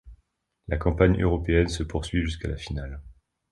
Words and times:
La 0.67 0.77
campagne 0.77 1.21
européenne 1.21 1.67
se 1.67 1.83
poursuit 1.83 2.23
jusqu'à 2.23 2.47
la 2.47 2.57
finale. 2.57 3.03